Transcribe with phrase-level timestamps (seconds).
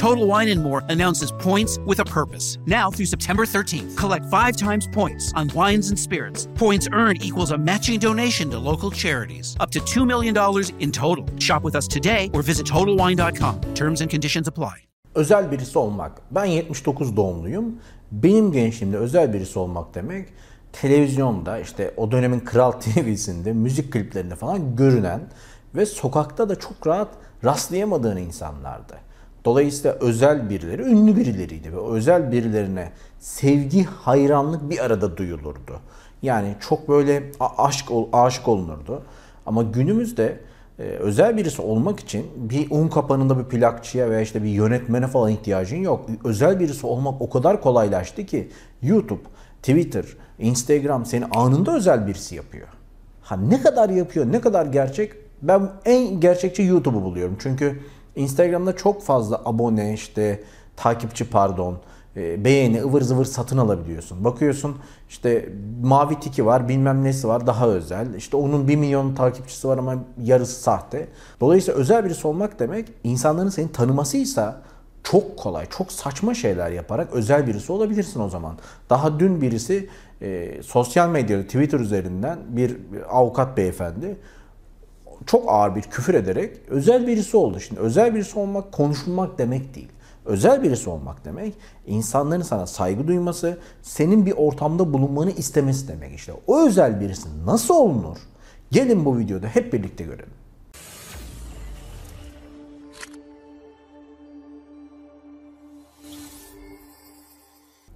[0.00, 2.56] Total Wine More announces points with a purpose.
[2.64, 6.48] Now through September 13th, collect five times points on wines and spirits.
[6.54, 10.34] Points earned equals a matching donation to local charities, up to $2 million
[10.78, 11.26] in total.
[11.38, 13.60] Shop with us today or visit TotalWine.com.
[13.74, 14.74] Terms and conditions apply.
[15.14, 16.20] Özel birisi olmak.
[16.30, 17.76] Ben 79 doğumluyum.
[18.12, 20.28] Benim gençliğimde özel birisi olmak demek
[20.72, 25.20] televizyonda işte o dönemin Kral TV'sinde müzik kliplerinde falan görünen
[25.74, 27.08] ve sokakta da çok rahat
[27.44, 29.09] rastlayamadığın insanlardı.
[29.44, 35.80] Dolayısıyla özel birileri ünlü birileriydi ve özel birilerine sevgi, hayranlık bir arada duyulurdu.
[36.22, 37.22] Yani çok böyle
[37.58, 39.02] aşk aşık olunurdu.
[39.46, 40.40] Ama günümüzde
[40.78, 45.30] e, özel birisi olmak için bir un kapanında bir plakçıya veya işte bir yönetmene falan
[45.30, 46.06] ihtiyacın yok.
[46.24, 48.48] Özel birisi olmak o kadar kolaylaştı ki
[48.82, 49.22] YouTube,
[49.62, 50.04] Twitter,
[50.38, 52.68] Instagram seni anında özel birisi yapıyor.
[53.22, 55.12] Ha ne kadar yapıyor, ne kadar gerçek?
[55.42, 57.36] Ben en gerçekçi YouTube'u buluyorum.
[57.38, 57.80] Çünkü
[58.16, 60.42] Instagram'da çok fazla abone işte
[60.76, 61.78] takipçi pardon
[62.16, 64.24] e, beğeni ıvır zıvır satın alabiliyorsun.
[64.24, 64.76] Bakıyorsun
[65.08, 65.48] işte
[65.82, 68.14] mavi tiki var bilmem nesi var daha özel.
[68.14, 71.08] İşte onun 1 milyon takipçisi var ama yarısı sahte.
[71.40, 74.62] Dolayısıyla özel birisi olmak demek insanların seni tanımasıysa
[75.02, 78.58] çok kolay, çok saçma şeyler yaparak özel birisi olabilirsin o zaman.
[78.90, 79.88] Daha dün birisi
[80.22, 82.76] e, sosyal medyada Twitter üzerinden bir
[83.10, 84.16] avukat beyefendi
[85.26, 87.60] çok ağır bir küfür ederek özel birisi oldu.
[87.60, 89.88] Şimdi özel birisi olmak konuşulmak demek değil.
[90.24, 91.54] Özel birisi olmak demek
[91.86, 96.32] insanların sana saygı duyması, senin bir ortamda bulunmanı istemesi demek işte.
[96.46, 98.16] O özel birisi nasıl olunur?
[98.70, 100.30] Gelin bu videoda hep birlikte görelim.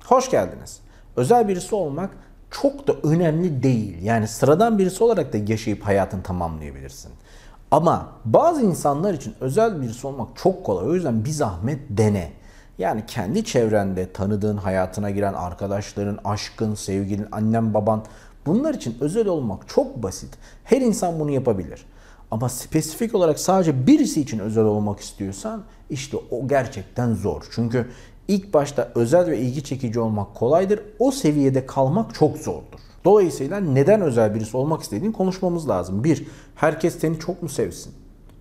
[0.04, 0.80] Hoş geldiniz.
[1.16, 2.10] Özel birisi olmak
[2.62, 4.02] çok da önemli değil.
[4.02, 7.12] Yani sıradan birisi olarak da yaşayıp hayatını tamamlayabilirsin.
[7.70, 10.86] Ama bazı insanlar için özel birisi olmak çok kolay.
[10.86, 12.32] O yüzden bir zahmet dene.
[12.78, 18.04] Yani kendi çevrende tanıdığın, hayatına giren arkadaşların, aşkın, sevgilin, annen, baban
[18.46, 20.34] bunlar için özel olmak çok basit.
[20.64, 21.86] Her insan bunu yapabilir.
[22.30, 27.42] Ama spesifik olarak sadece birisi için özel olmak istiyorsan işte o gerçekten zor.
[27.50, 27.88] Çünkü
[28.28, 30.80] ilk başta özel ve ilgi çekici olmak kolaydır.
[30.98, 32.78] O seviyede kalmak çok zordur.
[33.04, 36.04] Dolayısıyla neden özel birisi olmak istediğini konuşmamız lazım.
[36.04, 37.92] Bir, herkes seni çok mu sevsin?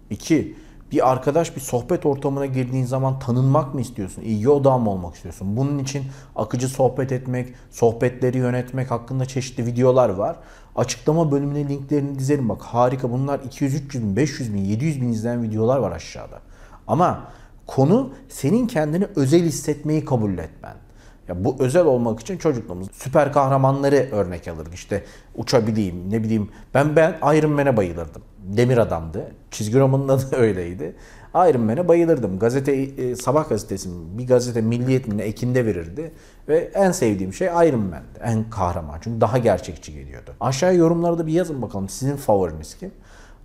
[0.10, 0.56] İki,
[0.92, 4.22] bir arkadaş bir sohbet ortamına girdiğin zaman tanınmak mı istiyorsun?
[4.22, 5.58] İlgi odağı mı olmak istiyorsun?
[5.58, 6.04] Bunun için
[6.36, 10.36] akıcı sohbet etmek, sohbetleri yönetmek hakkında çeşitli videolar var.
[10.76, 12.62] Açıklama bölümüne linklerini dizelim bak.
[12.62, 16.40] Harika bunlar 200, 300 bin, 500 bin, 700 bin izlenen videolar var aşağıda.
[16.88, 17.24] Ama
[17.68, 20.76] konu senin kendini özel hissetmeyi kabul etmen.
[21.28, 24.74] Ya bu özel olmak için çocukluğumuz süper kahramanları örnek alırdık.
[24.74, 25.04] İşte
[25.36, 26.50] uçabileyim, ne bileyim.
[26.74, 28.22] Ben ben Iron Man'e bayılırdım.
[28.44, 29.32] Demir adamdı.
[29.52, 30.96] Çizgi romanın adı öyleydi.
[31.36, 32.40] Iron Man'e bayılırdım.
[32.40, 36.12] Gazete e, sabah gazetesi bir gazete Milliyet mi Ekim'de verirdi
[36.48, 38.20] ve en sevdiğim şey Iron Man'di.
[38.24, 39.00] En kahraman.
[39.02, 40.32] Çünkü daha gerçekçi geliyordu.
[40.40, 42.92] Aşağıya yorumlarda bir yazın bakalım sizin favoriniz kim?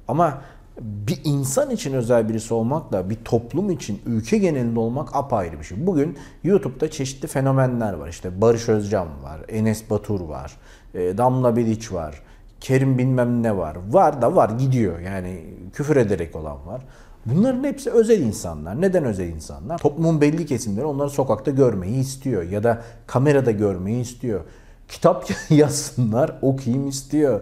[0.08, 0.42] Ama
[0.80, 5.86] bir insan için özel birisi olmakla bir toplum için ülke genelinde olmak apayrı bir şey.
[5.86, 8.08] Bugün YouTube'da çeşitli fenomenler var.
[8.08, 10.56] İşte Barış Özcan var, Enes Batur var,
[10.94, 12.22] e, Damla Bilic var,
[12.60, 13.76] Kerim bilmem ne var.
[13.90, 15.00] Var da var gidiyor.
[15.00, 16.82] Yani küfür ederek olan var.
[17.26, 18.80] Bunların hepsi özel insanlar.
[18.80, 19.78] Neden özel insanlar?
[19.78, 24.40] Toplumun belli kesimleri onları sokakta görmeyi istiyor ya da kamerada görmeyi istiyor.
[24.88, 27.40] Kitap yazsınlar, okuyayım istiyor.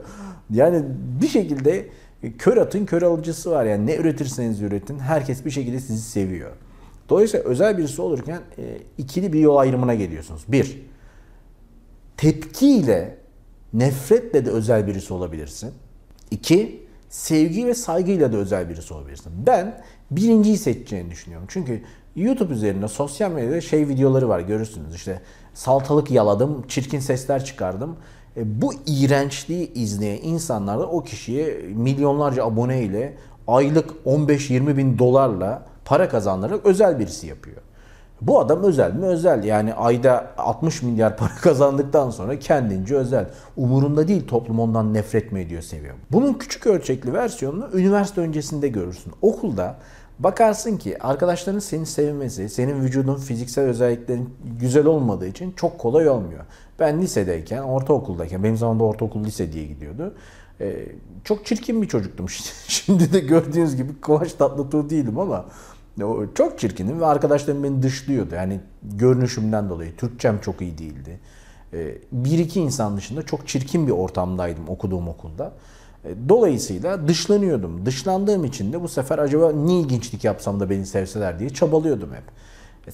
[0.51, 0.83] Yani
[1.23, 1.87] bir şekilde
[2.39, 3.65] kör atın kör alıcısı var.
[3.65, 6.53] Yani ne üretirseniz üretin herkes bir şekilde sizi seviyor.
[7.09, 10.43] Dolayısıyla özel birisi olurken e, ikili bir yol ayrımına geliyorsunuz.
[10.49, 10.83] Bir,
[12.17, 13.19] tepkiyle,
[13.73, 15.71] nefretle de özel birisi olabilirsin.
[16.31, 19.33] İki, sevgi ve saygıyla da özel birisi olabilirsin.
[19.47, 21.47] Ben birinciyi seçeceğini düşünüyorum.
[21.51, 21.83] Çünkü
[22.17, 24.95] YouTube üzerinde sosyal medyada şey videoları var görürsünüz.
[24.95, 25.21] İşte
[25.55, 27.97] saltalık yaladım, çirkin sesler çıkardım.
[28.37, 33.17] E, bu iğrençliği izleyen insanlar da o kişiye milyonlarca abone ile
[33.49, 37.57] aylık 15-20 bin dolarla para kazandırarak özel birisi yapıyor.
[38.21, 39.07] Bu adam özel mi?
[39.07, 39.45] Özel.
[39.45, 43.29] Yani ayda 60 milyar para kazandıktan sonra kendince özel.
[43.57, 45.95] Umurunda değil toplum ondan nefret mi ediyor, seviyor?
[46.13, 49.13] Bunun küçük ölçekli versiyonunu üniversite öncesinde görürsün.
[49.23, 49.77] Okulda
[50.19, 56.45] bakarsın ki arkadaşların seni sevmesi, senin vücudun fiziksel özelliklerin güzel olmadığı için çok kolay olmuyor.
[56.81, 60.15] Ben lisedeyken, ortaokuldayken, benim zamanımda ortaokul lise diye gidiyordu.
[60.61, 60.87] Ee,
[61.25, 62.29] çok çirkin bir çocuktum.
[62.69, 65.45] Şimdi de gördüğünüz gibi Kıvanç Tatlıtuğ değilim ama
[66.35, 68.35] çok çirkinim ve arkadaşlarım beni dışlıyordu.
[68.35, 69.97] Yani görünüşümden dolayı.
[69.97, 71.21] Türkçem çok iyi değildi.
[71.73, 75.53] Ee, bir iki insan dışında çok çirkin bir ortamdaydım okuduğum okulda.
[76.05, 77.87] Ee, dolayısıyla dışlanıyordum.
[77.87, 82.25] Dışlandığım için de bu sefer acaba ne ilginçlik yapsam da beni sevseler diye çabalıyordum hep.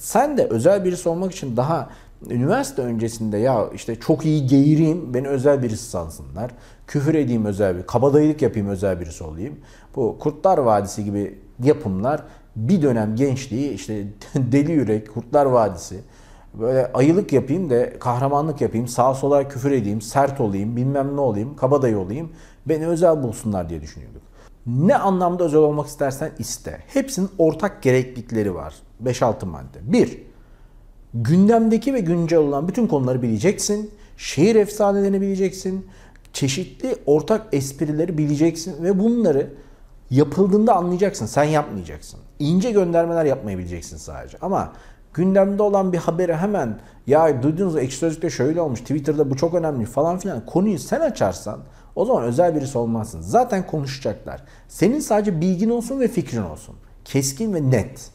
[0.01, 1.89] Sen de özel birisi olmak için daha
[2.29, 6.51] üniversite öncesinde ya işte çok iyi geğireyim beni özel birisi sansınlar.
[6.87, 9.55] Küfür edeyim özel bir, kabadayılık yapayım özel birisi olayım.
[9.95, 12.23] Bu Kurtlar Vadisi gibi yapımlar
[12.55, 15.99] bir dönem gençliği işte Deli Yürek, Kurtlar Vadisi
[16.53, 21.55] böyle ayılık yapayım da kahramanlık yapayım, sağa sola küfür edeyim, sert olayım, bilmem ne olayım,
[21.55, 22.31] kabadayı olayım.
[22.65, 24.21] Beni özel bulsunlar diye düşünüyorduk.
[24.65, 26.79] Ne anlamda özel olmak istersen iste.
[26.87, 28.73] Hepsinin ortak gereklilikleri var.
[29.03, 29.79] 5-6 madde.
[29.81, 30.32] 1.
[31.13, 33.91] Gündemdeki ve güncel olan bütün konuları bileceksin.
[34.17, 35.87] Şehir efsanelerini bileceksin.
[36.33, 39.53] Çeşitli ortak esprileri bileceksin ve bunları
[40.09, 41.25] yapıldığında anlayacaksın.
[41.25, 42.19] Sen yapmayacaksın.
[42.39, 44.37] İnce göndermeler yapmayı bileceksin sadece.
[44.41, 44.73] Ama
[45.13, 49.85] gündemde olan bir haberi hemen ya duydunuz ekşi sözlükte şöyle olmuş, Twitter'da bu çok önemli
[49.85, 51.59] falan filan konuyu sen açarsan
[51.95, 53.21] o zaman özel birisi olmazsın.
[53.21, 54.43] Zaten konuşacaklar.
[54.67, 56.75] Senin sadece bilgin olsun ve fikrin olsun.
[57.05, 58.11] Keskin ve net.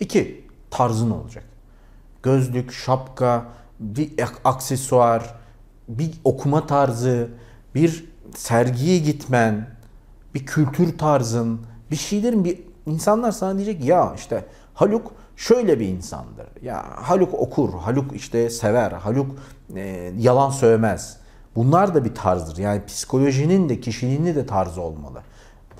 [0.00, 1.51] İki, tarzın olacak.
[2.22, 3.44] Gözlük, şapka,
[3.80, 4.12] bir
[4.44, 5.34] aksesuar,
[5.88, 7.28] bir okuma tarzı,
[7.74, 8.04] bir
[8.36, 9.66] sergiye gitmen,
[10.34, 11.60] bir kültür tarzın,
[11.90, 16.46] bir şeylerin bir insanlar sana diyecek ya işte Haluk şöyle bir insandır.
[16.62, 19.36] Ya Haluk okur, Haluk işte sever, Haluk
[19.76, 21.16] e, yalan söylemez.
[21.56, 22.56] Bunlar da bir tarzdır.
[22.56, 25.22] Yani psikolojinin de kişiliğinin de tarzı olmalı.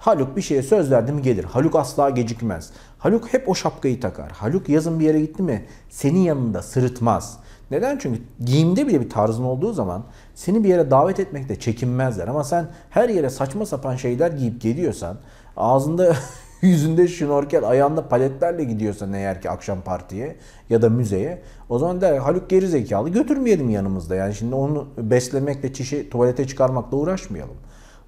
[0.02, 1.44] Haluk bir şeye söz verdi mi gelir.
[1.44, 2.70] Haluk asla gecikmez.
[2.98, 4.30] Haluk hep o şapkayı takar.
[4.30, 7.38] Haluk yazın bir yere gitti mi senin yanında sırıtmaz.
[7.70, 7.98] Neden?
[7.98, 10.04] Çünkü giyimde bile bir tarzın olduğu zaman
[10.34, 12.28] seni bir yere davet etmekte çekinmezler.
[12.28, 15.16] Ama sen her yere saçma sapan şeyler giyip geliyorsan,
[15.56, 16.16] ağzında
[16.62, 20.36] yüzünde şnorkel, ayağında paletlerle gidiyorsan eğer ki akşam partiye
[20.70, 24.14] ya da müzeye o zaman der Haluk geri zekalı götürmeyelim yanımızda.
[24.14, 27.56] Yani şimdi onu beslemekle, çişi tuvalete çıkarmakla uğraşmayalım.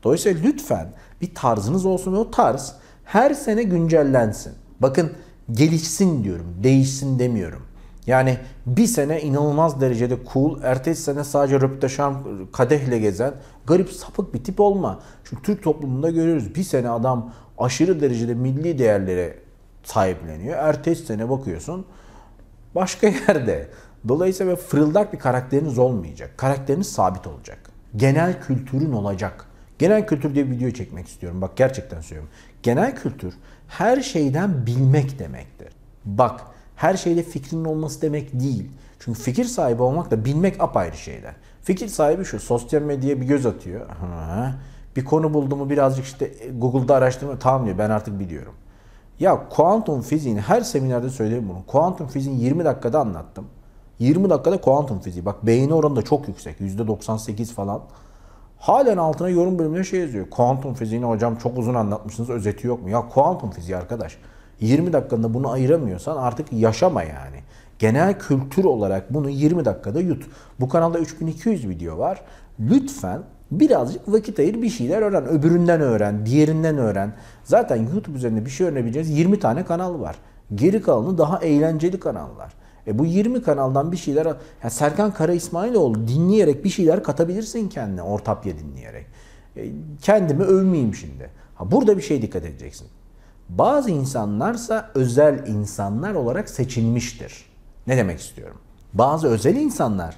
[0.05, 0.87] Dolayısıyla lütfen
[1.25, 2.75] bir tarzınız olsun ve o tarz
[3.05, 4.53] her sene güncellensin.
[4.81, 5.13] Bakın
[5.53, 7.63] gelişsin diyorum, değişsin demiyorum.
[8.07, 12.15] Yani bir sene inanılmaz derecede cool, ertesi sene sadece röpteşan
[12.53, 13.35] kadehle gezen
[13.67, 15.01] garip sapık bir tip olma.
[15.25, 19.39] Çünkü Türk toplumunda görüyoruz bir sene adam aşırı derecede milli değerlere
[19.85, 20.59] sahipleniyor.
[20.59, 21.87] Ertesi sene bakıyorsun
[22.75, 23.69] başka yerde.
[24.09, 26.31] Dolayısıyla fırıldak bir karakteriniz olmayacak.
[26.37, 27.59] Karakteriniz sabit olacak.
[27.97, 29.54] Genel kültürün olacak.
[29.79, 31.41] Genel kültür diye bir video çekmek istiyorum.
[31.41, 32.31] Bak gerçekten söylüyorum.
[32.63, 33.35] Genel kültür
[33.69, 35.69] her şeyden bilmek demektir.
[36.05, 36.41] Bak
[36.77, 38.71] her şeyde fikrinin olması demek değil.
[38.99, 41.35] Çünkü fikir sahibi olmak da bilmek apayrı şeyler.
[41.63, 43.87] Fikir sahibi şu, sosyal medyaya bir göz atıyor.
[44.97, 48.55] Bir konu buldu mu birazcık işte Google'da araştırma tamam diyor ben artık biliyorum.
[49.21, 51.67] Ya kuantum fiziğini her seminerde söylerim bunu.
[51.67, 53.47] Kuantum fiziğini 20 dakikada anlattım.
[53.99, 55.25] 20 dakikada kuantum fiziği.
[55.25, 56.61] Bak beğeni oranı da çok yüksek.
[56.61, 57.83] %98 falan.
[58.65, 60.31] Halen altına yorum bölümünde şey yazıyor.
[60.31, 62.91] Kuantum fiziğini hocam çok uzun anlatmışsınız özeti yok mu?
[62.91, 64.19] Ya kuantum fiziği arkadaş.
[64.61, 67.37] 20 dakikada bunu ayıramıyorsan artık yaşama yani.
[67.79, 70.27] Genel kültür olarak bunu 20 dakikada yut.
[70.61, 72.21] Bu kanalda 3200 video var.
[72.61, 75.27] Lütfen birazcık vakit ayır bir şeyler öğren.
[75.27, 77.13] Öbüründen öğren, diğerinden öğren.
[77.45, 80.17] Zaten YouTube üzerinde bir şey öğrenebileceğiniz 20 tane kanal var.
[80.55, 82.53] Geri kalanı daha eğlenceli kanallar.
[82.87, 84.27] E bu 20 kanaldan bir şeyler...
[84.27, 89.07] Yani Serkan Kara İsmailoğlu dinleyerek bir şeyler katabilirsin kendine Ortapya dinleyerek.
[89.57, 89.71] E,
[90.03, 91.31] kendimi övmeyeyim şimdi.
[91.55, 92.89] Ha, burada bir şey dikkat edeceksin.
[93.49, 97.45] Bazı insanlarsa özel insanlar olarak seçilmiştir.
[97.87, 98.57] Ne demek istiyorum?
[98.95, 100.17] Bazı özel insanlar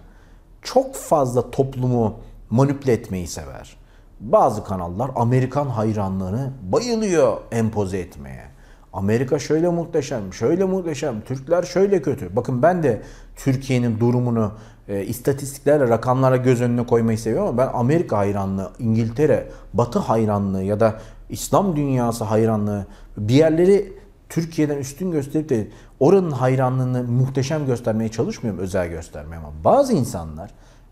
[0.62, 2.14] çok fazla toplumu
[2.50, 3.76] manipüle etmeyi sever.
[4.20, 8.55] Bazı kanallar Amerikan hayranlığını bayılıyor empoze etmeye.
[8.96, 12.36] Amerika şöyle muhteşem, şöyle muhteşem, Türkler şöyle kötü.
[12.36, 13.02] Bakın ben de
[13.36, 14.52] Türkiye'nin durumunu
[14.88, 20.80] e, istatistiklerle, rakamlara göz önüne koymayı seviyorum ama ben Amerika hayranlığı, İngiltere, Batı hayranlığı ya
[20.80, 21.00] da
[21.30, 22.86] İslam dünyası hayranlığı
[23.16, 23.92] bir yerleri
[24.28, 25.68] Türkiye'den üstün gösterip de
[26.00, 30.50] oranın hayranlığını muhteşem göstermeye çalışmıyorum, özel göstermeye ama bazı insanlar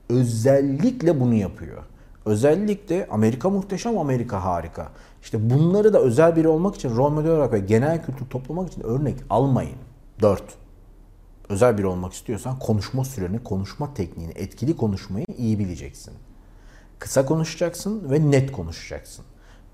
[0.08, 1.82] özellikle bunu yapıyor.
[2.26, 4.88] Özellikle Amerika muhteşem, Amerika harika.
[5.22, 8.82] İşte bunları da özel biri olmak için rol model olarak ve genel kültür toplamak için
[8.82, 9.76] örnek almayın.
[10.22, 10.42] 4.
[11.48, 16.14] Özel biri olmak istiyorsan konuşma süreni, konuşma tekniğini, etkili konuşmayı iyi bileceksin.
[16.98, 19.24] Kısa konuşacaksın ve net konuşacaksın.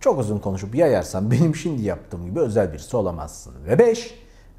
[0.00, 3.54] Çok uzun konuşup yayarsan benim şimdi yaptığım gibi özel birisi olamazsın.
[3.66, 4.14] Ve 5.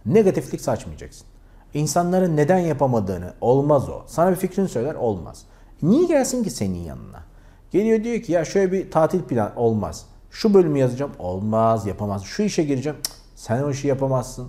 [0.05, 1.27] Negatiflik saçmayacaksın.
[1.73, 4.01] İnsanların neden yapamadığını olmaz o.
[4.07, 5.43] Sana bir fikrini söyler olmaz.
[5.81, 7.30] Niye gelsin ki senin yanına?
[7.71, 10.05] Geliyor diyor ki ya şöyle bir tatil plan olmaz.
[10.31, 12.23] Şu bölümü yazacağım olmaz yapamaz.
[12.23, 12.97] Şu işe gireceğim
[13.35, 14.47] sen o işi yapamazsın.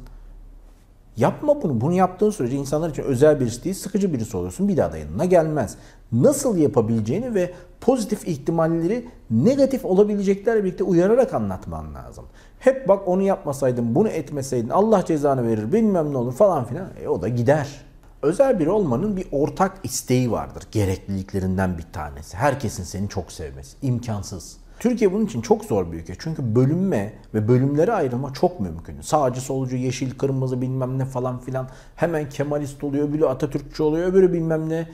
[1.17, 1.81] Yapma bunu.
[1.81, 4.69] Bunu yaptığın sürece insanlar için özel birisi değil, sıkıcı birisi oluyorsun.
[4.69, 5.77] Bir daha da yanına gelmez.
[6.13, 12.25] Nasıl yapabileceğini ve pozitif ihtimalleri negatif olabileceklerle birlikte uyararak anlatman lazım.
[12.59, 16.87] Hep bak onu yapmasaydın, bunu etmeseydin Allah cezanı verir, bilmem ne olur falan filan.
[17.03, 17.81] E o da gider.
[18.23, 20.63] Özel biri olmanın bir ortak isteği vardır.
[20.73, 22.37] Gerekliliklerinden bir tanesi.
[22.37, 23.77] Herkesin seni çok sevmesi.
[23.83, 24.57] İmkansız.
[24.79, 26.15] Türkiye bunun için çok zor bir ülke.
[26.19, 29.01] Çünkü bölünme ve bölümlere ayrılma çok mümkün.
[29.01, 31.69] Sağcı, solcu, yeşil, kırmızı bilmem ne falan filan.
[31.97, 34.89] Hemen Kemalist oluyor, öbürü Atatürkçü oluyor, öbürü bilmem ne.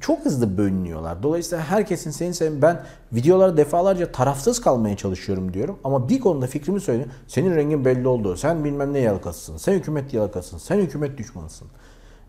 [0.00, 1.22] Çok hızlı bölünüyorlar.
[1.22, 2.62] Dolayısıyla herkesin seni sevmesi.
[2.62, 2.82] Ben
[3.12, 5.78] videolarda defalarca tarafsız kalmaya çalışıyorum diyorum.
[5.84, 7.10] Ama bir konuda fikrimi söyleyeyim.
[7.26, 8.36] Senin rengin belli oldu.
[8.36, 9.56] Sen bilmem ne yalakasısın.
[9.56, 10.58] Sen hükümet yalakasısın.
[10.58, 11.68] Sen hükümet düşmanısın.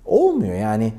[0.06, 0.94] Olmuyor yani.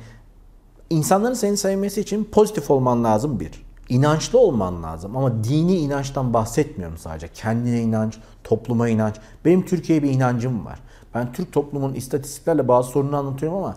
[0.90, 3.66] İnsanların seni sevmesi için pozitif olman lazım bir.
[3.88, 7.28] İnançlı olman lazım ama dini inançtan bahsetmiyorum sadece.
[7.28, 9.14] Kendine inanç, topluma inanç.
[9.44, 10.78] Benim Türkiye'ye bir inancım var.
[11.14, 13.76] Ben Türk toplumunun istatistiklerle bazı sorununu anlatıyorum ama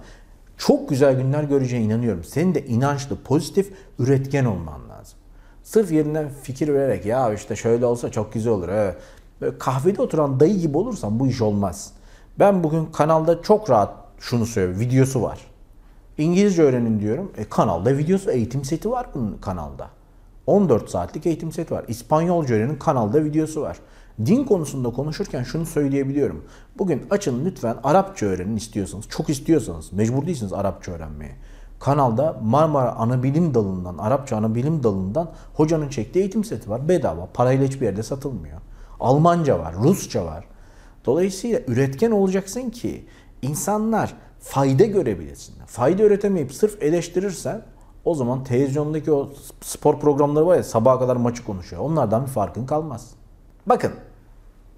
[0.58, 2.24] çok güzel günler göreceğine inanıyorum.
[2.24, 5.20] Senin de inançlı, pozitif, üretken olman lazım.
[5.64, 8.70] Sırf yerinden fikir vererek ya işte şöyle olsa çok güzel olur.
[8.70, 8.96] Evet.
[9.42, 11.92] Böyle kahvede oturan dayı gibi olursan bu iş olmaz.
[12.40, 14.82] Ben bugün kanalda çok rahat şunu söylüyorum.
[14.82, 15.40] Videosu var.
[16.18, 17.32] İngilizce öğrenin diyorum.
[17.38, 19.90] E, kanalda videosu, eğitim seti var bunun kanalda.
[20.48, 21.86] 14 saatlik eğitim seti var.
[21.88, 23.78] İspanyolca öğrenin kanalda videosu var.
[24.26, 26.46] Din konusunda konuşurken şunu söyleyebiliyorum.
[26.78, 29.10] Bugün açın lütfen Arapça öğrenin istiyorsanız.
[29.10, 29.94] Çok istiyorsanız.
[29.94, 31.36] Mecbur değilsiniz Arapça öğrenmeye.
[31.80, 36.90] Kanalda Marmara Anabilim Dalı'ndan, Arapça Anabilim Dalı'ndan hocanın çektiği eğitim seti var.
[36.90, 37.30] Bedava.
[37.34, 38.58] Parayla hiçbir yerde satılmıyor.
[39.00, 40.46] Almanca var, Rusça var.
[41.06, 43.06] Dolayısıyla üretken olacaksın ki
[43.42, 45.56] insanlar fayda görebilirsin.
[45.66, 47.62] Fayda üretemeyip sırf eleştirirsen
[48.06, 49.30] o zaman televizyondaki o
[49.62, 51.82] spor programları var ya sabaha kadar maçı konuşuyor.
[51.82, 53.12] Onlardan bir farkın kalmaz.
[53.66, 53.92] Bakın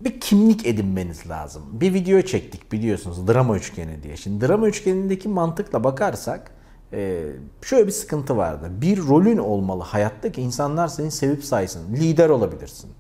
[0.02, 1.64] bir kimlik edinmeniz lazım.
[1.72, 4.18] Bir video çektik biliyorsunuz drama üçgeni diye.
[4.18, 6.52] Şimdi drama üçgenindeki mantıkla bakarsak
[6.94, 7.24] e,
[7.62, 8.72] şöyle bir sıkıntı vardı.
[8.82, 11.94] Bir rolün olmalı hayatta ki insanlar seni sevip saysın.
[11.96, 12.92] Lider olabilirsin.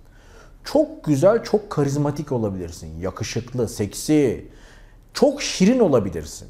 [0.63, 2.99] Çok güzel, çok karizmatik olabilirsin.
[2.99, 4.47] Yakışıklı, seksi,
[5.13, 6.47] çok şirin olabilirsin.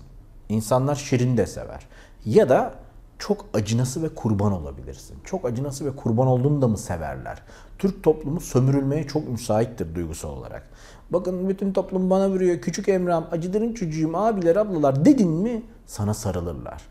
[0.50, 1.88] İnsanlar şirin de sever.
[2.26, 2.74] Ya da
[3.20, 5.18] çok acınası ve kurban olabilirsin.
[5.24, 7.42] Çok acınası ve kurban olduğunu da mı severler?
[7.80, 10.70] Türk toplumu sömürülmeye çok müsaittir duygusal olarak.
[11.10, 12.62] Bakın bütün toplum bana vuruyor.
[12.62, 16.82] Küçük Emrah'ım, acıların çocuğum, abiler, ablalar dedin mi sana sarılırlar.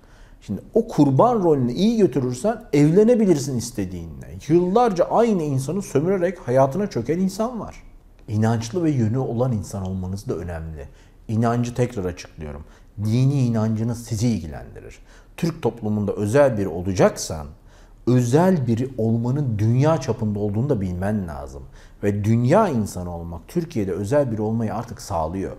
[0.40, 4.26] Şimdi o kurban rolünü iyi götürürsen evlenebilirsin istediğinle.
[4.48, 7.82] Yıllarca aynı insanı sömürerek hayatına çöken insan var.
[8.28, 10.88] İnançlı ve yönü olan insan olmanız da önemli.
[11.30, 12.64] İnancı tekrar açıklıyorum.
[13.04, 14.98] Dini inancınız sizi ilgilendirir.
[15.36, 17.46] Türk toplumunda özel biri olacaksan
[18.06, 21.62] özel biri olmanın dünya çapında olduğunu da bilmen lazım.
[22.02, 25.56] Ve dünya insanı olmak Türkiye'de özel biri olmayı artık sağlıyor.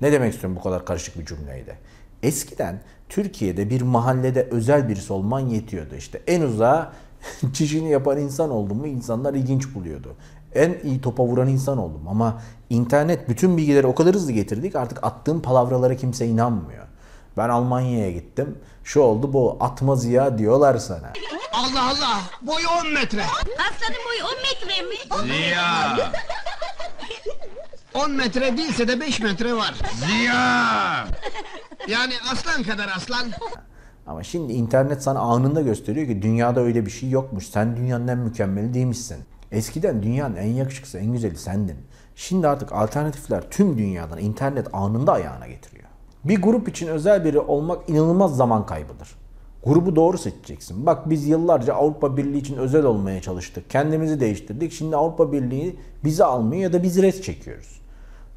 [0.00, 1.78] Ne demek istiyorum bu kadar karışık bir cümleyle?
[2.22, 5.94] Eskiden Türkiye'de bir mahallede özel birisi olman yetiyordu.
[5.94, 6.92] İşte en uzağa
[7.52, 10.16] çişini yapan insan oldum mu insanlar ilginç buluyordu.
[10.54, 15.04] En iyi topa vuran insan oldum ama internet bütün bilgileri o kadar hızlı getirdik artık
[15.04, 16.86] attığım palavralara kimse inanmıyor.
[17.36, 18.58] Ben Almanya'ya gittim.
[18.84, 21.12] Şu oldu bu atma ziya diyorlar sana.
[21.52, 23.22] Allah Allah boyu 10 metre.
[23.22, 25.34] Aslanın boyu 10 metre mi?
[25.34, 25.96] Ziya.
[27.94, 29.74] 10 metre değilse de 5 metre var.
[30.06, 31.06] Ziya.
[31.88, 33.26] Yani aslan kadar aslan.
[34.06, 37.46] Ama şimdi internet sana anında gösteriyor ki dünyada öyle bir şey yokmuş.
[37.46, 39.24] Sen dünyanın en mükemmeli değilmişsin.
[39.52, 41.76] Eskiden dünyanın en yakışıklısı, en güzeli sendin.
[42.16, 45.88] Şimdi artık alternatifler tüm dünyadan internet anında ayağına getiriyor.
[46.24, 49.08] Bir grup için özel biri olmak inanılmaz zaman kaybıdır.
[49.64, 50.86] Grubu doğru seçeceksin.
[50.86, 53.70] Bak biz yıllarca Avrupa Birliği için özel olmaya çalıştık.
[53.70, 54.72] Kendimizi değiştirdik.
[54.72, 57.80] Şimdi Avrupa Birliği bizi almıyor ya da biz res çekiyoruz.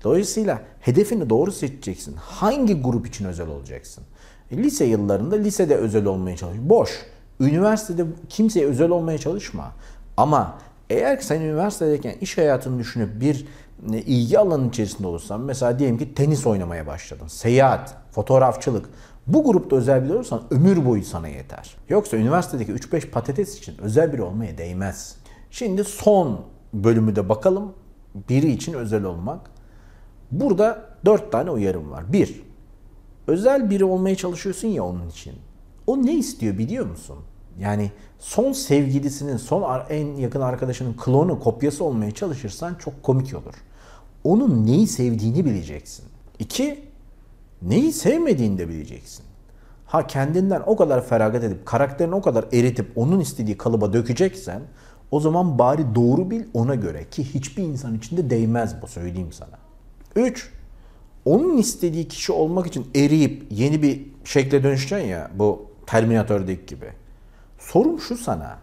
[0.04, 2.16] Dolayısıyla hedefini doğru seçeceksin.
[2.16, 4.04] Hangi grup için özel olacaksın?
[4.52, 6.58] E, lise yıllarında lisede özel olmaya çalış.
[6.62, 7.06] Boş.
[7.40, 9.72] Üniversitede kimseye özel olmaya çalışma.
[10.18, 10.58] Ama
[10.90, 13.46] eğer sen üniversitedeyken iş hayatını düşünüp bir
[13.94, 18.90] e, ilgi alanının içerisinde olursan mesela diyelim ki tenis oynamaya başladın, seyahat, fotoğrafçılık.
[19.28, 21.76] Bu grupta özel biri olursan ömür boyu sana yeter.
[21.90, 25.16] Yoksa üniversitedeki 3-5 patates için özel biri olmaya değmez.
[25.52, 26.42] Şimdi son
[26.74, 27.74] bölümü de bakalım.
[28.30, 29.40] Biri için özel olmak.
[30.32, 32.14] Burada 4 tane uyarım var.
[32.14, 32.44] 1.
[33.28, 35.34] Özel biri olmaya çalışıyorsun ya onun için.
[35.88, 37.18] O ne istiyor biliyor musun?
[37.60, 43.54] Yani son sevgilisinin, son en yakın arkadaşının klonu, kopyası olmaya çalışırsan çok komik olur.
[44.24, 46.06] Onun neyi sevdiğini bileceksin.
[46.40, 46.84] İki,
[47.62, 49.26] neyi sevmediğini de bileceksin.
[49.86, 54.62] Ha kendinden o kadar feragat edip, karakterini o kadar eritip onun istediği kalıba dökeceksen
[55.12, 59.58] o zaman bari doğru bil ona göre ki hiçbir insan içinde değmez bu söyleyeyim sana.
[60.16, 60.52] Üç,
[61.26, 67.03] onun istediği kişi olmak için eriyip yeni bir şekle dönüşeceksin ya bu Terminator'daki gibi.
[67.68, 68.58] Sorum şu sana.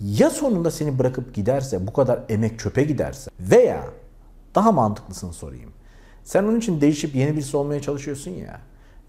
[0.00, 3.84] Ya sonunda seni bırakıp giderse, bu kadar emek çöpe giderse veya
[4.54, 5.70] daha mantıklısını sorayım.
[6.24, 8.60] Sen onun için değişip yeni birisi olmaya çalışıyorsun ya.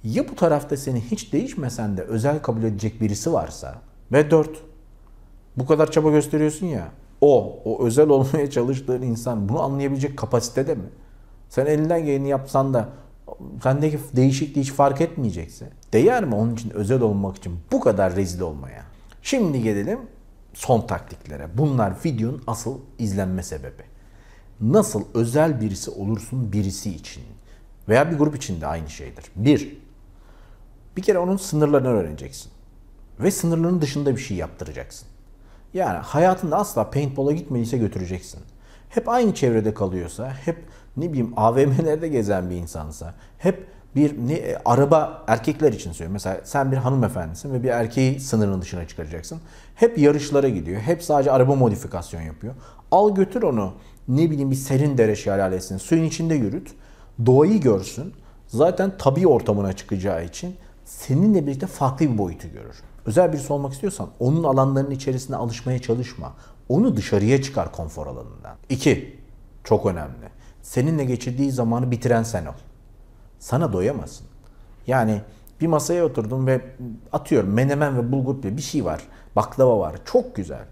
[0.03, 3.75] Ya bu tarafta seni hiç değişmesen de özel kabul edecek birisi varsa
[4.11, 4.63] ve dört
[5.57, 6.87] bu kadar çaba gösteriyorsun ya.
[7.21, 10.89] O, o özel olmaya çalıştığın insan bunu anlayabilecek kapasitede mi?
[11.49, 12.89] Sen elinden geleni yapsan da
[13.63, 15.69] sendeki değişikliği hiç fark etmeyecekse.
[15.93, 18.83] Değer mi onun için özel olmak için bu kadar rezil olmaya?
[19.21, 19.99] Şimdi gelelim
[20.53, 21.57] son taktiklere.
[21.57, 23.83] Bunlar videonun asıl izlenme sebebi.
[24.61, 27.23] Nasıl özel birisi olursun birisi için
[27.89, 29.25] veya bir grup için de aynı şeydir.
[29.35, 29.77] Bir,
[30.97, 32.51] bir kere onun sınırlarını öğreneceksin.
[33.19, 35.07] Ve sınırlarının dışında bir şey yaptıracaksın.
[35.73, 38.39] Yani hayatında asla paintball'a gitmediyse götüreceksin.
[38.95, 40.57] Hep aynı çevrede kalıyorsa, hep
[40.97, 46.13] ne bileyim AVM'lerde gezen bir insansa, hep bir ne, e, araba erkekler için söylüyorum.
[46.13, 49.39] Mesela sen bir hanımefendisin ve bir erkeği sınırın dışına çıkaracaksın.
[49.75, 50.81] Hep yarışlara gidiyor.
[50.81, 52.53] Hep sadece araba modifikasyon yapıyor.
[52.91, 53.73] Al götür onu
[54.07, 56.73] ne bileyim bir serin dere şelalesine suyun içinde yürüt.
[57.25, 58.13] Doğayı görsün.
[58.47, 62.75] Zaten tabi ortamına çıkacağı için seninle birlikte farklı bir boyutu görür.
[63.05, 66.33] Özel birisi olmak istiyorsan onun alanlarının içerisine alışmaya çalışma.
[66.69, 68.55] Onu dışarıya çıkar konfor alanından.
[68.69, 69.19] İki,
[69.63, 70.29] çok önemli.
[70.61, 72.53] Seninle geçirdiği zamanı bitiren sen ol.
[73.39, 74.27] Sana doyamazsın.
[74.87, 75.21] Yani
[75.61, 76.61] bir masaya oturdum ve
[77.11, 79.01] atıyorum menemen ve bulgur bir şey var.
[79.35, 79.95] Baklava var.
[80.05, 80.65] Çok güzel.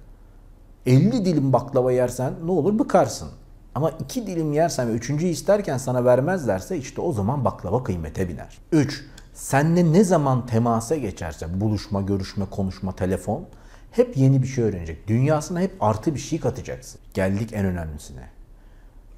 [0.85, 3.29] 50 dilim baklava yersen ne olur bıkarsın.
[3.75, 8.57] Ama iki dilim yersen ve üçüncüyü isterken sana vermezlerse işte o zaman baklava kıymete biner.
[8.71, 9.05] 3.
[9.33, 13.45] Seninle ne zaman temasa geçerse buluşma, görüşme, konuşma, telefon
[13.93, 15.07] hep yeni bir şey öğrenecek.
[15.07, 17.01] Dünyasına hep artı bir şey katacaksın.
[17.13, 18.29] Geldik en önemlisine.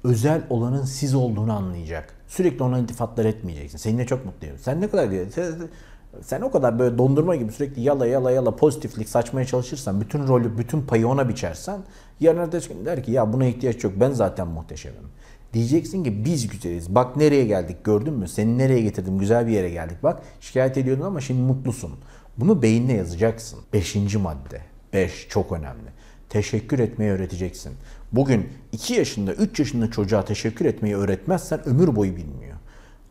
[0.04, 2.14] Özel olanın siz olduğunu anlayacak.
[2.28, 3.78] Sürekli ona iltifatlar etmeyeceksin.
[3.78, 4.58] Seninle çok mutluyum.
[4.58, 5.10] Sen ne kadar
[6.22, 10.58] sen o kadar böyle dondurma gibi sürekli yala yala yala pozitiflik saçmaya çalışırsan, bütün rolü,
[10.58, 11.80] bütün payı ona biçersen
[12.20, 15.08] yarın ertesi gün der ki ya buna ihtiyaç yok ben zaten muhteşemim.
[15.52, 16.94] Diyeceksin ki biz güzeliz.
[16.94, 18.28] Bak nereye geldik gördün mü?
[18.28, 19.18] Seni nereye getirdim?
[19.18, 19.96] Güzel bir yere geldik.
[20.02, 21.92] Bak şikayet ediyordun ama şimdi mutlusun.
[22.38, 23.58] Bunu beynine yazacaksın.
[23.72, 24.60] Beşinci madde.
[24.92, 25.90] Beş çok önemli.
[26.28, 27.72] Teşekkür etmeyi öğreteceksin.
[28.12, 32.56] Bugün 2 yaşında, 3 yaşında çocuğa teşekkür etmeyi öğretmezsen ömür boyu bilmiyor.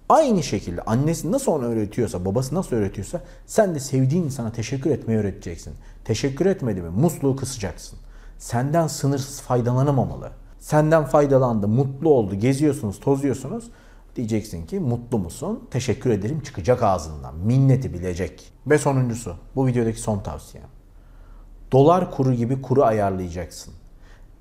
[0.10, 5.20] Aynı şekilde annesi nasıl onu öğretiyorsa, babası nasıl öğretiyorsa sen de sevdiğin insana teşekkür etmeyi
[5.20, 5.74] öğreteceksin.
[6.06, 8.00] Teşekkür etmedi mi musluğu kısacaksın.
[8.38, 10.32] Senden sınırsız faydalanamamalı.
[10.60, 13.66] Senden faydalandı, mutlu oldu, geziyorsunuz, tozuyorsunuz.
[14.16, 15.68] Diyeceksin ki mutlu musun?
[15.72, 17.36] Teşekkür ederim çıkacak ağzından.
[17.36, 18.54] Minneti bilecek.
[18.68, 20.68] Ve sonuncusu, bu videodaki son tavsiyem.
[21.72, 23.74] Dolar kuru gibi kuru ayarlayacaksın.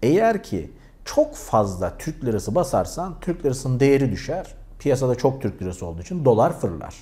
[0.02, 0.72] Eğer ki
[1.04, 4.54] çok fazla Türk lirası basarsan Türk lirasının değeri düşer.
[4.78, 6.94] Piyasada çok Türk lirası olduğu için dolar fırlar.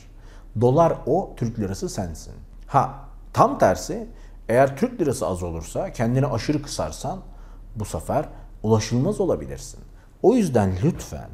[0.61, 2.35] Dolar o, Türk lirası sensin.
[2.67, 4.09] Ha tam tersi
[4.49, 7.21] eğer Türk lirası az olursa kendini aşırı kısarsan
[7.77, 8.29] bu sefer
[8.63, 9.81] ulaşılmaz olabilirsin.
[10.23, 11.29] O yüzden lütfen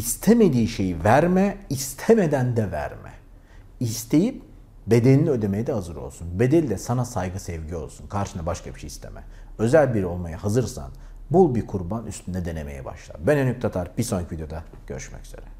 [0.00, 3.12] istemediği şeyi verme, istemeden de verme.
[3.80, 4.42] İsteyip
[4.86, 6.40] bedelini ödemeye de hazır olsun.
[6.40, 8.06] Bedeli de sana saygı sevgi olsun.
[8.06, 9.24] Karşına başka bir şey isteme.
[9.58, 10.90] Özel biri olmaya hazırsan
[11.30, 13.14] bul bir kurban üstünde denemeye başla.
[13.26, 13.90] Ben Enük Tatar.
[13.98, 15.59] Bir sonraki videoda görüşmek üzere.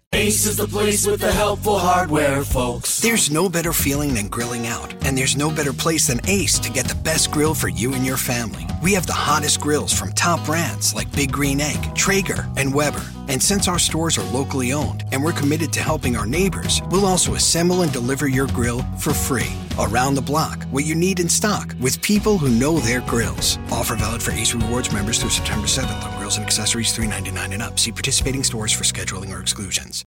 [0.13, 2.99] Ace is the place with the helpful hardware, folks.
[2.99, 6.69] There's no better feeling than grilling out, and there's no better place than Ace to
[6.69, 8.67] get the best grill for you and your family.
[8.83, 13.03] We have the hottest grills from top brands like Big Green Egg, Traeger, and Weber.
[13.29, 17.05] And since our stores are locally owned and we're committed to helping our neighbors, we'll
[17.05, 19.53] also assemble and deliver your grill for free.
[19.79, 23.57] Around the block, what you need in stock, with people who know their grills.
[23.71, 27.61] Offer valid for Ace Rewards members through September 7th on grills and accessories $3.99 and
[27.63, 27.79] up.
[27.79, 29.99] See participating stores for scheduling or exclusions.